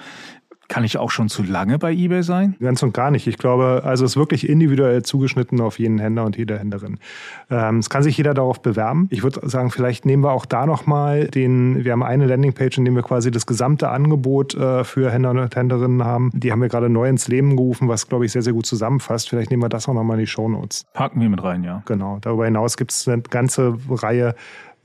Kann 0.69 0.85
ich 0.85 0.99
auch 0.99 1.11
schon 1.11 1.29
zu 1.29 1.43
lange 1.43 1.79
bei 1.79 1.93
eBay 1.93 2.23
sein? 2.23 2.57
Ganz 2.61 2.83
und 2.83 2.93
gar 2.93 3.11
nicht. 3.11 3.27
Ich 3.27 3.39
glaube, 3.39 3.83
also 3.85 4.05
es 4.05 4.13
ist 4.13 4.17
wirklich 4.17 4.49
individuell 4.49 5.03
zugeschnitten 5.03 5.61
auf 5.61 5.79
jeden 5.79 5.99
Händler 5.99 6.25
und 6.25 6.37
jede 6.37 6.59
Händlerin. 6.59 6.99
Ähm, 7.51 7.79
es 7.79 7.89
kann 7.89 8.03
sich 8.03 8.17
jeder 8.17 8.35
darauf 8.35 8.61
bewerben. 8.63 9.07
Ich 9.11 9.23
würde 9.23 9.49
sagen, 9.49 9.71
vielleicht 9.71 10.07
nehmen 10.07 10.25
wir 10.25 10.33
auch 10.33 10.47
da 10.47 10.67
nochmal 10.67 11.29
den, 11.29 11.85
wir 11.85 11.93
haben 11.93 12.03
eine 12.03 12.27
Landingpage, 12.27 12.79
in 12.79 12.85
der 12.85 12.95
wir 12.95 13.03
quasi 13.03 13.31
das 13.31 13.47
gesamte 13.47 13.91
Angebot 13.91 14.55
äh, 14.55 14.83
für 14.83 15.11
Händler 15.11 15.31
und 15.31 15.55
Händlerinnen 15.55 16.05
haben. 16.05 16.31
Die 16.35 16.51
haben 16.51 16.61
wir 16.61 16.69
gerade 16.69 16.89
neu 16.89 17.09
ins 17.09 17.29
Leben 17.29 17.57
gerufen, 17.57 17.89
was, 17.89 18.09
glaube 18.09 18.27
ich, 18.27 18.33
sehr, 18.33 18.43
sehr 18.43 18.53
gut 18.53 18.67
zusammenfasst. 18.67 19.29
Vielleicht 19.29 19.51
nehmen 19.51 19.63
wir 19.63 19.69
das 19.69 19.89
auch 19.89 19.95
nochmal 19.95 20.19
in 20.19 20.25
die 20.25 20.27
Show 20.27 20.49
Notes. 20.49 20.85
Packen 20.93 21.21
wir 21.21 21.29
mit 21.29 21.43
rein, 21.43 21.63
ja. 21.63 21.83
Genau. 21.87 22.19
Darüber 22.21 22.45
hinaus 22.45 22.77
gibt 22.77 22.91
es 22.91 23.07
eine 23.07 23.23
ganze 23.23 23.77
Reihe 23.89 24.35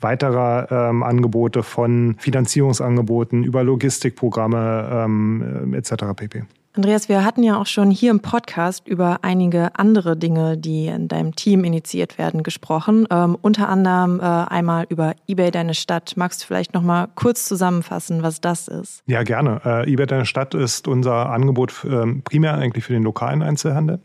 weiterer 0.01 0.67
ähm, 0.89 1.03
Angebote 1.03 1.63
von 1.63 2.15
Finanzierungsangeboten 2.19 3.43
über 3.43 3.63
Logistikprogramme 3.63 4.89
ähm, 5.05 5.73
etc. 5.73 6.05
pp. 6.15 6.43
Andreas, 6.73 7.09
wir 7.09 7.25
hatten 7.25 7.43
ja 7.43 7.57
auch 7.59 7.65
schon 7.65 7.91
hier 7.91 8.11
im 8.11 8.21
Podcast 8.21 8.87
über 8.87 9.19
einige 9.23 9.75
andere 9.75 10.15
Dinge, 10.15 10.57
die 10.57 10.87
in 10.87 11.09
deinem 11.09 11.35
Team 11.35 11.65
initiiert 11.65 12.17
werden, 12.17 12.43
gesprochen. 12.43 13.05
Ähm, 13.11 13.37
unter 13.41 13.67
anderem 13.67 14.21
äh, 14.21 14.23
einmal 14.23 14.85
über 14.87 15.13
eBay 15.27 15.51
Deine 15.51 15.73
Stadt. 15.73 16.13
Magst 16.15 16.41
du 16.41 16.47
vielleicht 16.47 16.73
noch 16.73 16.81
mal 16.81 17.09
kurz 17.15 17.43
zusammenfassen, 17.43 18.23
was 18.23 18.39
das 18.39 18.69
ist? 18.69 19.03
Ja, 19.05 19.23
gerne. 19.23 19.59
Äh, 19.65 19.91
eBay 19.91 20.05
Deine 20.05 20.25
Stadt 20.25 20.53
ist 20.53 20.87
unser 20.87 21.29
Angebot 21.29 21.83
äh, 21.83 22.05
primär 22.23 22.53
eigentlich 22.53 22.85
für 22.85 22.93
den 22.93 23.03
lokalen 23.03 23.43
Einzelhandel. 23.43 23.99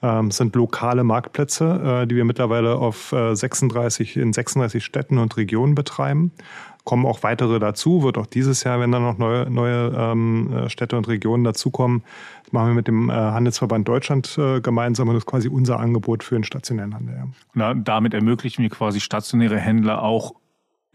Ähm, 0.00 0.30
sind 0.30 0.54
lokale 0.54 1.02
Marktplätze, 1.02 2.02
äh, 2.02 2.06
die 2.06 2.14
wir 2.14 2.24
mittlerweile 2.24 2.76
auf 2.76 3.12
36, 3.32 4.16
äh, 4.16 4.20
in 4.20 4.32
36 4.32 4.84
Städten 4.84 5.18
und 5.18 5.36
Regionen 5.36 5.74
betreiben 5.74 6.32
kommen 6.88 7.04
auch 7.04 7.22
weitere 7.22 7.58
dazu, 7.58 8.02
wird 8.02 8.16
auch 8.16 8.24
dieses 8.24 8.64
Jahr, 8.64 8.80
wenn 8.80 8.90
dann 8.90 9.02
noch 9.02 9.18
neue, 9.18 9.50
neue 9.50 9.92
ähm, 9.94 10.50
äh, 10.50 10.70
Städte 10.70 10.96
und 10.96 11.06
Regionen 11.06 11.44
dazukommen, 11.44 12.02
das 12.44 12.52
machen 12.54 12.68
wir 12.68 12.74
mit 12.74 12.88
dem 12.88 13.10
äh, 13.10 13.12
Handelsverband 13.12 13.86
Deutschland 13.86 14.38
äh, 14.38 14.62
gemeinsam 14.62 15.08
und 15.08 15.14
das 15.14 15.24
ist 15.24 15.26
quasi 15.26 15.48
unser 15.48 15.80
Angebot 15.80 16.24
für 16.24 16.36
den 16.36 16.44
stationären 16.44 16.94
Handel. 16.94 17.14
Ja. 17.14 17.24
Na, 17.52 17.74
damit 17.74 18.14
ermöglichen 18.14 18.62
wir 18.62 18.70
quasi 18.70 19.00
stationäre 19.00 19.58
Händler 19.58 20.02
auch 20.02 20.32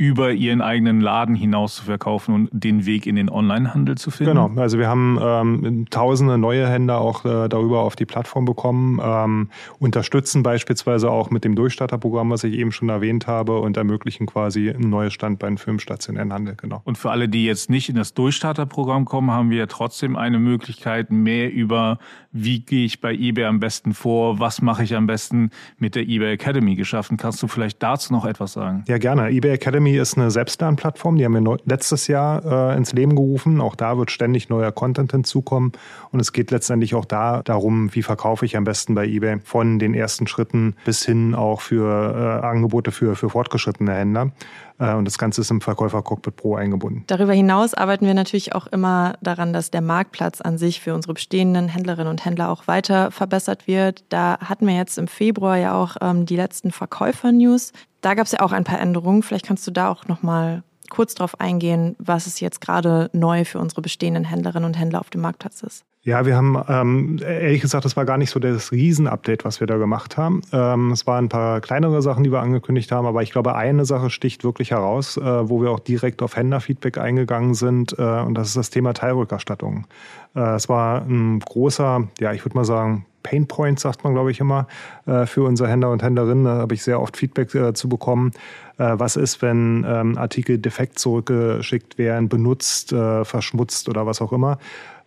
über 0.04 0.34
ihren 0.34 0.62
eigenen 0.62 1.00
Laden 1.00 1.34
hinaus 1.34 1.76
zu 1.76 1.86
verkaufen 1.86 2.36
und 2.36 2.50
den 2.52 2.86
Weg 2.86 3.08
in 3.08 3.16
den 3.16 3.30
Onlinehandel 3.30 3.96
zu 3.96 4.12
finden? 4.12 4.34
Genau, 4.34 4.62
also 4.62 4.78
wir 4.78 4.90
haben 4.90 5.18
ähm, 5.22 5.86
tausende 5.90 6.38
neue 6.38 6.68
Händler 6.68 7.00
auch 7.00 7.24
äh, 7.24 7.48
darüber 7.48 7.84
auf 7.84 7.96
die 7.96 8.06
Plattform 8.06 8.44
bekommen, 8.44 9.00
ähm, 9.02 9.50
unterstützen 9.80 10.44
beispielsweise 10.44 11.10
auch 11.10 11.30
mit 11.30 11.46
dem 11.46 11.56
Durchstarterprogramm, 11.56 12.32
was 12.32 12.44
ich 12.44 12.54
eben 12.54 12.74
schon 12.74 12.90
erwähnt 12.90 13.28
habe 13.28 13.60
und 13.60 13.78
ermöglichen 13.78 14.26
quasi 14.26 14.70
ein 14.70 14.90
neues 14.90 15.14
Standbein 15.14 15.58
für 15.58 15.72
den 15.72 15.80
stationären 15.80 16.34
Handel, 16.34 16.56
genau. 16.58 16.82
Und 16.84 16.98
für 16.98 17.10
alle, 17.10 17.30
die 17.30 17.46
jetzt 17.46 17.70
nicht 17.70 17.88
in 17.88 17.96
das 17.96 18.14
Durchstarterprogramm 18.14 19.06
kommen, 19.06 19.32
haben 19.32 19.52
wir 19.52 19.70
trotzdem 19.70 20.18
eine 20.18 20.38
Möglichkeit, 20.38 21.12
mehr 21.12 21.54
über 21.54 21.98
wie 22.34 22.60
gehe 22.60 22.84
ich 22.86 23.00
bei 23.00 23.14
eBay 23.14 23.46
am 23.46 23.60
besten 23.62 23.94
vor, 23.94 24.40
was 24.40 24.62
mache 24.62 24.84
ich 24.84 24.96
am 24.96 25.08
besten 25.08 25.52
mit 25.78 25.96
der 25.96 26.04
eBay 26.04 26.34
Academy 26.34 26.76
geschaffen. 26.76 27.16
Kannst 27.16 27.42
du 27.42 27.48
vielleicht 27.48 27.82
dazu 27.82 28.12
noch 28.12 28.26
etwas 28.26 28.54
sagen? 28.54 28.84
Ja, 28.88 28.98
gerne. 28.98 29.30
eBay 29.30 29.54
Academy 29.54 29.93
Ist 29.98 30.18
eine 30.18 30.32
Selbstlernplattform, 30.32 31.18
die 31.18 31.26
haben 31.26 31.34
wir 31.34 31.58
letztes 31.66 32.08
Jahr 32.08 32.72
äh, 32.72 32.78
ins 32.78 32.94
Leben 32.94 33.16
gerufen. 33.16 33.62
Auch 33.62 33.76
da 33.76 33.98
wird 33.98 34.12
ständig 34.12 34.50
neuer 34.50 34.72
Content 34.72 35.12
hinzukommen. 35.12 35.72
Und 36.12 36.20
es 36.20 36.34
geht 36.34 36.52
letztendlich 36.52 36.96
auch 36.96 37.06
da 37.06 37.42
darum, 37.44 37.94
wie 37.96 38.04
verkaufe 38.04 38.46
ich 38.46 38.58
am 38.58 38.64
besten 38.64 38.96
bei 38.96 39.06
eBay 39.06 39.40
von 39.44 39.80
den 39.80 39.94
ersten 39.94 40.28
Schritten 40.28 40.76
bis 40.86 41.04
hin 41.04 41.36
auch 41.36 41.62
für 41.62 42.42
äh, 42.44 42.46
Angebote 42.46 42.92
für, 42.92 43.16
für 43.16 43.30
fortgeschrittene 43.30 43.94
Händler. 43.94 44.32
Äh, 44.80 44.94
und 44.96 45.06
das 45.06 45.18
Ganze 45.18 45.42
ist 45.42 45.52
im 45.52 45.62
Verkäufer 45.62 46.02
Cockpit 46.02 46.36
Pro 46.36 46.56
eingebunden. 46.56 47.04
Darüber 47.08 47.34
hinaus 47.34 47.74
arbeiten 47.74 48.06
wir 48.06 48.14
natürlich 48.14 48.56
auch 48.56 48.68
immer 48.68 49.16
daran, 49.22 49.54
dass 49.54 49.72
der 49.72 49.82
Marktplatz 49.82 50.42
an 50.42 50.58
sich 50.58 50.82
für 50.82 50.94
unsere 50.94 51.14
bestehenden 51.14 51.68
Händlerinnen 51.68 52.10
und 52.10 52.26
Händler 52.26 52.50
auch 52.50 52.68
weiter 52.68 53.12
verbessert 53.12 53.68
wird. 53.68 54.04
Da 54.10 54.38
hatten 54.40 54.68
wir 54.68 54.76
jetzt 54.76 54.98
im 54.98 55.08
Februar 55.08 55.58
ja 55.58 55.74
auch 55.74 55.98
ähm, 56.02 56.26
die 56.26 56.36
letzten 56.36 56.72
Verkäufer-News. 56.72 57.74
Da 58.04 58.16
gab 58.16 58.26
es 58.26 58.34
ja 58.34 58.42
auch 58.42 58.52
ein 58.52 58.66
paar 58.66 58.82
Änderungen. 58.82 59.24
Vielleicht 59.24 59.46
kannst 59.46 59.66
du 59.66 59.72
da 59.72 59.90
auch 59.90 60.08
noch 60.08 60.22
mal 60.22 60.62
kurz 60.90 61.16
darauf 61.16 61.40
eingehen, 61.40 61.96
was 62.00 62.28
es 62.28 62.42
jetzt 62.42 62.60
gerade 62.60 63.10
neu 63.14 63.46
für 63.46 63.60
unsere 63.60 63.82
bestehenden 63.82 64.26
Händlerinnen 64.26 64.66
und 64.66 64.78
Händler 64.78 65.00
auf 65.00 65.10
dem 65.10 65.22
Marktplatz 65.22 65.64
ist. 65.64 65.86
Ja, 66.06 66.26
wir 66.26 66.36
haben 66.36 66.62
ähm, 66.68 67.20
ehrlich 67.24 67.62
gesagt, 67.62 67.86
das 67.86 67.96
war 67.96 68.04
gar 68.04 68.18
nicht 68.18 68.30
so 68.30 68.38
das 68.38 68.74
Riesenupdate, 68.74 69.46
was 69.46 69.62
wir 69.62 69.68
da 69.68 69.78
gemacht 69.78 70.18
haben. 70.18 70.42
Ähm, 70.52 70.92
es 70.92 71.08
waren 71.08 71.26
ein 71.26 71.30
paar 71.30 71.62
kleinere 71.62 72.02
Sachen, 72.02 72.26
die 72.26 72.32
wir 72.32 72.42
angekündigt 72.42 72.92
haben, 72.92 73.08
aber 73.08 73.24
ich 73.24 73.32
glaube, 73.32 73.56
eine 73.56 73.86
Sache 73.86 74.10
sticht 74.10 74.44
wirklich 74.44 74.72
heraus, 74.72 75.16
äh, 75.16 75.22
wo 75.22 75.62
wir 75.62 75.72
auch 75.72 75.80
direkt 75.80 76.22
auf 76.22 76.36
Händlerfeedback 76.36 76.98
eingegangen 76.98 77.54
sind, 77.54 77.98
äh, 77.98 78.02
und 78.02 78.34
das 78.34 78.50
ist 78.50 78.58
das 78.58 78.70
Thema 78.70 78.94
Teilrückerstattung. 78.94 79.88
Äh, 80.36 80.56
es 80.56 80.68
war 80.68 81.04
ein 81.04 81.40
großer, 81.40 82.06
ja, 82.20 82.34
ich 82.34 82.44
würde 82.44 82.58
mal 82.58 82.66
sagen, 82.66 83.06
Painpoint, 83.24 83.80
sagt 83.80 84.04
man, 84.04 84.14
glaube 84.14 84.32
ich, 84.32 84.40
immer, 84.40 84.68
äh, 85.06 85.26
für 85.26 85.44
unsere 85.44 85.70
Händler 85.70 85.90
und 85.92 86.04
Händlerinnen. 86.04 86.44
Da 86.44 86.58
habe 86.58 86.74
ich 86.74 86.84
sehr 86.84 87.02
oft 87.02 87.18
Feedback 87.18 87.56
äh, 87.56 87.74
zu 87.74 87.90
bekommen. 87.90 88.32
Äh, 88.78 88.94
was 88.98 89.16
ist, 89.16 89.42
wenn 89.42 89.86
ähm, 89.88 90.18
Artikel 90.18 90.58
defekt 90.58 91.00
zurückgeschickt 91.00 91.98
werden, 91.98 92.30
benutzt, 92.30 92.90
verschmutzt 92.90 93.90
oder 93.90 94.06
was 94.06 94.22
auch 94.22 94.32
immer? 94.32 94.58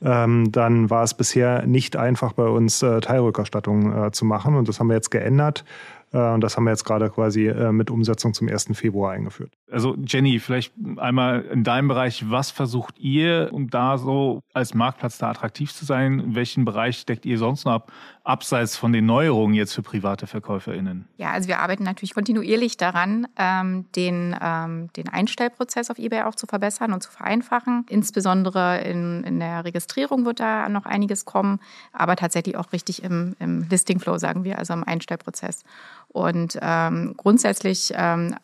Ähm, 0.03 0.53
dann 0.53 0.91
war 0.91 1.03
es 1.05 1.15
bisher 1.15 1.67
nicht 1.67 1.97
einfach 1.97 2.33
bei 2.35 2.47
uns 2.47 2.81
Teilrückerstattung 2.81 4.13
zu 4.13 4.25
machen 4.25 4.55
und 4.55 4.69
das 4.69 4.79
haben 4.79 4.89
wir 4.89 4.95
jetzt 4.95 5.11
geändert. 5.11 5.65
Äh, 6.13 6.33
und 6.33 6.41
das 6.41 6.57
haben 6.57 6.65
wir 6.65 6.71
jetzt 6.71 6.85
gerade 6.85 7.11
quasi 7.11 7.47
äh, 7.47 7.73
mit 7.73 7.91
Umsetzung 7.91 8.35
zum 8.35 8.49
1. 8.49 8.71
Februar 8.73 9.13
eingeführt. 9.13 9.53
Also 9.71 9.97
Jenny, 10.07 10.39
vielleicht 10.39 10.73
einmal 10.97 11.43
in 11.43 11.65
deinem 11.65 11.89
Bereich, 11.89 12.31
was 12.31 12.51
versucht 12.51 12.99
ihr, 12.99 13.51
um 13.53 13.69
da 13.69 13.99
so 13.99 14.43
als 14.53 14.75
Marktplatz 14.75 15.19
da 15.19 15.31
attraktiv 15.31 15.73
zu 15.73 15.85
sein? 15.85 16.21
In 16.21 16.35
welchen 16.35 16.65
Bereich 16.65 17.05
deckt 17.07 17.27
ihr 17.27 17.39
sonst 17.39 17.65
noch 17.65 17.73
ab, 17.73 17.93
abseits 18.27 18.77
von 18.77 18.93
den 18.93 19.07
Neuerungen 19.07 19.55
jetzt 19.55 19.73
für 19.73 19.83
private 19.83 20.27
VerkäuferInnen? 20.27 21.07
Ja, 21.17 21.31
also 21.31 21.49
wir 21.49 21.61
arbeiten 21.61 21.85
natürlich 21.85 22.13
kontinuierlich 22.13 22.77
daran, 22.77 23.29
ähm, 23.39 23.87
den, 23.93 24.37
ähm, 24.41 24.93
den 24.95 25.09
Einstellprozess 25.09 25.91
auf 25.91 25.99
eBay 25.99 26.23
auch 26.23 26.35
zu 26.35 26.47
verbessern 26.47 26.93
und 26.93 27.03
zu 27.03 27.11
vereinfachen. 27.11 27.87
Insbesondere 27.89 28.81
in, 28.81 29.23
in 29.23 29.39
der 29.39 29.65
Registrierung 29.65 30.25
wird 30.27 30.41
da 30.41 30.69
noch 30.69 30.87
einiges 30.87 31.25
kommen, 31.25 31.61
aber 31.93 32.17
tatsächlich 32.17 32.57
auch 32.57 32.73
richtig 32.73 33.05
im, 33.05 33.37
im 33.39 33.67
Listing 33.71 34.01
Flow, 34.01 34.19
sagen 34.19 34.43
wir, 34.43 34.59
also 34.59 34.73
im 34.73 34.83
Einstellprozess. 34.83 35.63
Und 36.09 36.59
ähm, 36.61 37.15
grundsätzlich 37.17 37.93
ähm, 37.95 38.35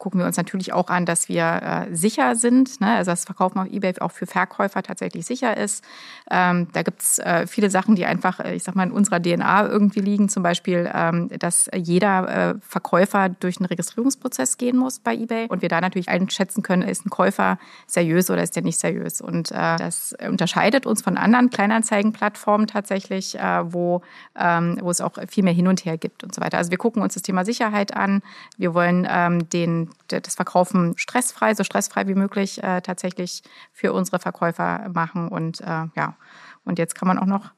gucken 0.00 0.18
wir 0.18 0.26
uns 0.26 0.38
natürlich 0.38 0.72
auch 0.72 0.88
an, 0.88 1.04
dass 1.04 1.28
wir 1.28 1.86
äh, 1.90 1.94
sicher 1.94 2.34
sind. 2.34 2.80
Ne? 2.80 2.96
Also 2.96 3.12
das 3.12 3.26
Verkaufen 3.26 3.58
auf 3.58 3.70
eBay 3.70 4.00
auch 4.00 4.10
für 4.10 4.26
Verkäufer 4.26 4.82
tatsächlich 4.82 5.26
sicher 5.26 5.56
ist. 5.56 5.84
Ähm, 6.30 6.68
da 6.72 6.82
gibt's 6.82 7.18
äh, 7.18 7.46
viele 7.46 7.70
Sachen, 7.70 7.96
die 7.96 8.06
einfach, 8.06 8.40
äh, 8.40 8.54
ich 8.54 8.62
sag 8.62 8.74
mal, 8.74 8.84
in 8.84 8.92
unserer 8.92 9.20
DNA 9.20 9.66
irgendwie 9.68 10.00
liegen. 10.00 10.30
Zum 10.30 10.42
Beispiel, 10.42 10.90
ähm, 10.92 11.28
dass 11.38 11.68
jeder 11.74 12.28
äh, 12.28 12.54
Verkäufer 12.60 13.28
durch 13.28 13.58
einen 13.58 13.66
Registrierungsprozess 13.66 14.56
gehen 14.56 14.78
muss 14.78 15.00
bei 15.00 15.14
eBay 15.14 15.48
und 15.48 15.60
wir 15.60 15.68
da 15.68 15.82
natürlich 15.82 16.08
einschätzen 16.08 16.62
können, 16.62 16.82
ist 16.82 17.04
ein 17.04 17.10
Käufer 17.10 17.58
seriös 17.86 18.30
oder 18.30 18.42
ist 18.42 18.56
der 18.56 18.62
nicht 18.62 18.80
seriös. 18.80 19.20
Und 19.20 19.50
äh, 19.52 19.76
das 19.76 20.14
unterscheidet 20.26 20.86
uns 20.86 21.02
von 21.02 21.18
anderen 21.18 21.50
Kleinanzeigenplattformen 21.50 22.66
tatsächlich, 22.66 23.38
äh, 23.38 23.70
wo, 23.70 24.00
ähm, 24.34 24.78
wo 24.80 24.90
es 24.90 25.02
auch 25.02 25.18
viel 25.28 25.44
mehr 25.44 25.52
hin 25.52 25.68
und 25.68 25.84
her 25.84 25.98
gibt 25.98 26.24
und 26.24 26.34
so 26.34 26.40
weiter. 26.40 26.56
Also 26.56 26.70
wir 26.70 26.78
gucken 26.78 27.02
uns 27.02 27.12
das 27.12 27.22
Thema 27.22 27.44
Sicherheit 27.44 27.94
an. 27.94 28.22
Wir 28.56 28.72
wollen 28.72 29.06
ähm, 29.10 29.46
den 29.50 29.89
das 30.08 30.34
Verkaufen 30.34 30.94
stressfrei, 30.96 31.54
so 31.54 31.64
stressfrei 31.64 32.06
wie 32.06 32.14
möglich 32.14 32.62
äh, 32.62 32.80
tatsächlich 32.80 33.42
für 33.72 33.92
unsere 33.92 34.18
Verkäufer 34.18 34.88
machen. 34.92 35.28
Und 35.28 35.60
äh, 35.60 35.86
ja, 35.96 36.16
und 36.64 36.78
jetzt 36.78 36.94
kann 36.94 37.08
man 37.08 37.18
auch 37.18 37.26
noch 37.26 37.50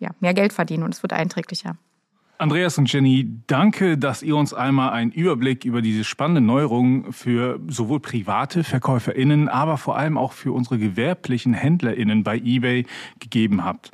ja, 0.00 0.10
mehr 0.20 0.34
Geld 0.34 0.52
verdienen 0.52 0.82
und 0.82 0.94
es 0.94 1.02
wird 1.02 1.12
einträglicher. 1.12 1.76
Andreas 2.42 2.76
und 2.76 2.92
Jenny, 2.92 3.30
danke, 3.46 3.96
dass 3.96 4.20
ihr 4.20 4.34
uns 4.34 4.52
einmal 4.52 4.90
einen 4.90 5.12
Überblick 5.12 5.64
über 5.64 5.80
diese 5.80 6.02
spannende 6.02 6.40
Neuerung 6.40 7.12
für 7.12 7.60
sowohl 7.68 8.00
private 8.00 8.64
VerkäuferInnen, 8.64 9.48
aber 9.48 9.78
vor 9.78 9.96
allem 9.96 10.18
auch 10.18 10.32
für 10.32 10.50
unsere 10.50 10.78
gewerblichen 10.78 11.54
HändlerInnen 11.54 12.24
bei 12.24 12.38
eBay 12.38 12.84
gegeben 13.20 13.64
habt. 13.64 13.92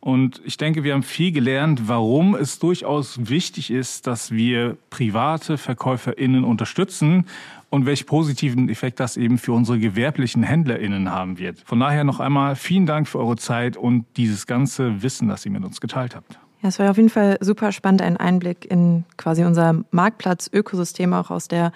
Und 0.00 0.40
ich 0.44 0.56
denke, 0.56 0.82
wir 0.82 0.94
haben 0.94 1.02
viel 1.02 1.30
gelernt, 1.30 1.86
warum 1.86 2.34
es 2.34 2.58
durchaus 2.58 3.28
wichtig 3.28 3.70
ist, 3.70 4.06
dass 4.06 4.30
wir 4.32 4.78
private 4.88 5.58
VerkäuferInnen 5.58 6.42
unterstützen 6.42 7.26
und 7.68 7.84
welch 7.84 8.06
positiven 8.06 8.70
Effekt 8.70 8.98
das 8.98 9.18
eben 9.18 9.36
für 9.36 9.52
unsere 9.52 9.78
gewerblichen 9.78 10.42
HändlerInnen 10.42 11.10
haben 11.10 11.38
wird. 11.38 11.60
Von 11.66 11.80
daher 11.80 12.04
noch 12.04 12.18
einmal 12.18 12.56
vielen 12.56 12.86
Dank 12.86 13.08
für 13.08 13.18
eure 13.18 13.36
Zeit 13.36 13.76
und 13.76 14.06
dieses 14.16 14.46
ganze 14.46 15.02
Wissen, 15.02 15.28
das 15.28 15.44
ihr 15.44 15.52
mit 15.52 15.64
uns 15.64 15.82
geteilt 15.82 16.16
habt. 16.16 16.38
Ja, 16.62 16.68
es 16.68 16.78
war 16.78 16.90
auf 16.90 16.96
jeden 16.96 17.08
Fall 17.08 17.38
super 17.40 17.72
spannend, 17.72 18.02
einen 18.02 18.16
Einblick 18.16 18.70
in 18.70 19.04
quasi 19.16 19.44
unser 19.44 19.82
Marktplatz-Ökosystem 19.92 21.12
auch 21.14 21.30
aus 21.30 21.48
der 21.48 21.72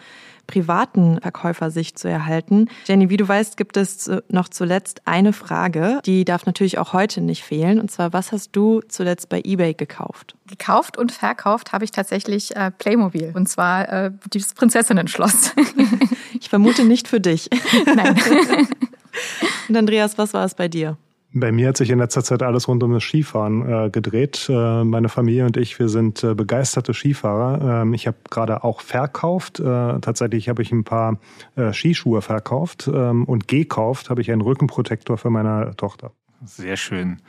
privaten 0.47 1.21
Verkäufersicht 1.21 1.99
zu 1.99 2.09
erhalten. 2.09 2.69
Jenny, 2.87 3.11
wie 3.11 3.17
du 3.17 3.27
weißt, 3.27 3.57
gibt 3.57 3.77
es 3.77 4.11
noch 4.29 4.49
zuletzt 4.49 5.03
eine 5.07 5.33
Frage, 5.33 6.01
die 6.05 6.25
darf 6.25 6.47
natürlich 6.47 6.79
auch 6.79 6.93
heute 6.93 7.21
nicht 7.21 7.43
fehlen. 7.43 7.81
Und 7.81 7.91
zwar, 7.91 8.13
was 8.13 8.33
hast 8.33 8.51
du 8.53 8.81
zuletzt 8.89 9.29
bei 9.29 9.41
eBay 9.45 9.75
gekauft? 9.75 10.37
Gekauft 10.47 10.99
und 10.99 11.13
verkauft 11.13 11.73
habe 11.73 11.85
ich 11.85 11.91
tatsächlich 11.91 12.55
äh, 12.57 12.71
Playmobil. 12.71 13.33
Und 13.35 13.49
zwar 13.49 13.89
äh, 13.89 14.11
dieses 14.33 14.55
Prinzessinnen-Schloss. 14.55 15.53
ich 16.41 16.49
vermute 16.49 16.85
nicht 16.85 17.09
für 17.09 17.21
dich. 17.21 17.49
Nein. 17.87 18.17
und 19.69 19.77
Andreas, 19.77 20.19
was 20.19 20.35
war 20.35 20.45
es 20.45 20.55
bei 20.55 20.69
dir? 20.69 20.97
Bei 21.37 21.51
mir 21.51 21.69
hat 21.69 21.77
sich 21.77 21.91
in 21.91 21.99
letzter 21.99 22.23
Zeit 22.23 22.45
alles 22.45 22.69
rund 22.69 22.85
um 22.85 22.93
das 22.93 23.03
Skifahren 23.03 23.69
äh, 23.69 23.91
gedreht. 23.91 24.47
Äh, 24.49 24.85
meine 24.85 25.09
Familie 25.09 25.45
und 25.47 25.57
ich, 25.57 25.81
wir 25.81 25.89
sind 25.89 26.23
äh, 26.23 26.33
begeisterte 26.33 26.95
Skifahrer. 26.95 27.83
Ähm, 27.83 27.93
ich 27.93 28.07
habe 28.07 28.19
gerade 28.31 28.63
auch 28.63 28.81
verkauft. 28.81 29.59
Äh, 29.59 29.65
tatsächlich 29.65 30.49
habe 30.49 30.63
ich 30.63 30.71
ein 30.71 30.85
paar 30.85 31.19
äh, 31.57 31.73
Skischuhe 31.73 32.23
verkauft 32.23 32.89
ähm, 32.93 33.25
und 33.25 33.49
gekauft 33.49 34.11
habe 34.11 34.21
ich 34.21 34.31
einen 34.31 34.43
Rückenprotektor 34.43 35.19
für 35.19 35.31
meine 35.31 35.75
Tochter. 35.77 36.13
Sehr 36.45 36.77
schön. 36.77 37.21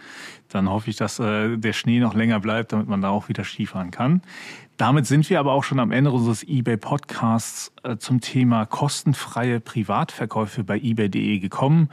Dann 0.50 0.70
hoffe 0.70 0.90
ich, 0.90 0.96
dass 0.96 1.20
äh, 1.20 1.58
der 1.58 1.74
Schnee 1.74 2.00
noch 2.00 2.14
länger 2.14 2.40
bleibt, 2.40 2.74
damit 2.74 2.88
man 2.88 3.02
da 3.02 3.10
auch 3.10 3.30
wieder 3.30 3.44
Skifahren 3.44 3.92
kann. 3.92 4.22
Damit 4.78 5.06
sind 5.06 5.30
wir 5.30 5.40
aber 5.40 5.54
auch 5.54 5.64
schon 5.64 5.80
am 5.80 5.92
Ende 5.92 6.12
unseres 6.12 6.44
eBay-Podcasts 6.44 7.72
äh, 7.84 7.98
zum 7.98 8.20
Thema 8.20 8.66
kostenfreie 8.66 9.60
Privatverkäufe 9.60 10.64
bei 10.64 10.78
eBay.de 10.78 11.40
gekommen. 11.40 11.90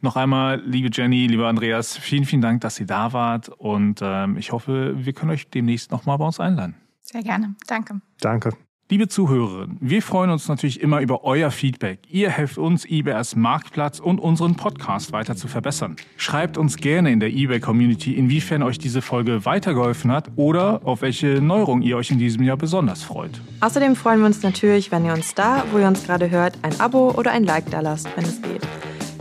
Noch 0.00 0.16
einmal, 0.16 0.60
liebe 0.66 0.90
Jenny, 0.92 1.26
lieber 1.26 1.46
Andreas, 1.46 1.96
vielen, 1.96 2.24
vielen 2.24 2.42
Dank, 2.42 2.60
dass 2.60 2.80
ihr 2.80 2.86
da 2.86 3.12
wart 3.12 3.48
und 3.48 4.00
ähm, 4.02 4.36
ich 4.36 4.52
hoffe, 4.52 4.94
wir 4.96 5.12
können 5.12 5.30
euch 5.30 5.48
demnächst 5.48 5.92
nochmal 5.92 6.18
bei 6.18 6.26
uns 6.26 6.40
einladen. 6.40 6.74
Sehr 7.00 7.22
gerne. 7.22 7.54
Danke. 7.66 8.00
Danke. 8.20 8.50
Liebe 8.90 9.08
Zuhörerinnen, 9.08 9.78
wir 9.80 10.02
freuen 10.02 10.28
uns 10.28 10.46
natürlich 10.46 10.82
immer 10.82 11.00
über 11.00 11.24
euer 11.24 11.50
Feedback. 11.50 12.00
Ihr 12.10 12.28
helft 12.28 12.58
uns, 12.58 12.84
eBay 12.84 13.14
als 13.14 13.34
Marktplatz 13.34 13.98
und 13.98 14.18
unseren 14.18 14.56
Podcast 14.56 15.10
weiter 15.12 15.36
zu 15.36 15.48
verbessern. 15.48 15.96
Schreibt 16.18 16.58
uns 16.58 16.76
gerne 16.76 17.10
in 17.10 17.18
der 17.18 17.30
eBay-Community, 17.30 18.12
inwiefern 18.12 18.62
euch 18.62 18.78
diese 18.78 19.00
Folge 19.00 19.46
weitergeholfen 19.46 20.12
hat 20.12 20.32
oder 20.36 20.82
auf 20.84 21.00
welche 21.00 21.40
Neuerung 21.40 21.80
ihr 21.80 21.96
euch 21.96 22.10
in 22.10 22.18
diesem 22.18 22.42
Jahr 22.42 22.58
besonders 22.58 23.02
freut. 23.02 23.40
Außerdem 23.60 23.96
freuen 23.96 24.20
wir 24.20 24.26
uns 24.26 24.42
natürlich, 24.42 24.92
wenn 24.92 25.06
ihr 25.06 25.14
uns 25.14 25.34
da, 25.34 25.64
wo 25.72 25.78
ihr 25.78 25.88
uns 25.88 26.04
gerade 26.04 26.28
hört, 26.28 26.58
ein 26.60 26.78
Abo 26.78 27.10
oder 27.12 27.32
ein 27.32 27.44
Like 27.44 27.70
da 27.70 27.80
lasst, 27.80 28.06
wenn 28.16 28.24
es 28.24 28.42
geht. 28.42 28.60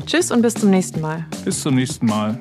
Tschüss 0.05 0.29
und 0.29 0.41
bis 0.41 0.55
zum 0.55 0.71
nächsten 0.71 0.99
Mal. 0.99 1.25
Bis 1.45 1.61
zum 1.61 1.75
nächsten 1.75 2.07
Mal. 2.07 2.37